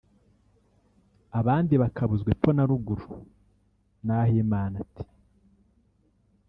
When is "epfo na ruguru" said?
2.35-3.07